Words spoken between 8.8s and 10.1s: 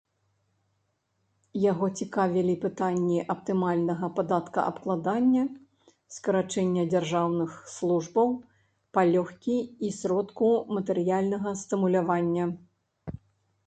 палёгкі і